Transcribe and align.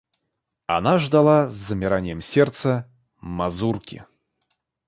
Она 0.65 0.97
ждала 0.97 1.47
с 1.49 1.53
замиранием 1.53 2.21
сердца 2.21 2.91
мазурки. 3.19 4.07